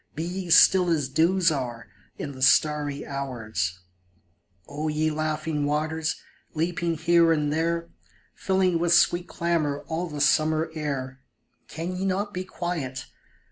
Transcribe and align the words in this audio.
Be 0.15 0.23
ye 0.23 0.49
still 0.49 0.89
as 0.89 1.09
dews 1.09 1.51
are 1.51 1.85
in 2.17 2.31
the 2.31 2.41
starry 2.41 3.05
hours! 3.05 3.81
O 4.67 4.87
ye 4.87 5.11
laughing 5.11 5.63
waters, 5.63 6.15
leaping 6.55 6.97
here 6.97 7.31
and 7.31 7.53
there, 7.53 7.87
Filling 8.33 8.79
with 8.79 8.93
sweet 8.95 9.27
clamor 9.27 9.81
all 9.87 10.07
the 10.07 10.19
summer 10.19 10.71
air, 10.73 11.21
Can 11.67 11.95
ye 11.95 12.03
not 12.05 12.33
be 12.33 12.43
quiet? 12.43 13.05